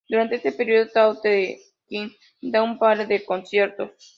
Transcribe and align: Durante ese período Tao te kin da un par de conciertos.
Durante 0.09 0.35
ese 0.37 0.51
período 0.51 0.89
Tao 0.91 1.21
te 1.21 1.59
kin 1.87 2.09
da 2.53 2.59
un 2.69 2.79
par 2.79 3.07
de 3.07 3.23
conciertos. 3.23 3.91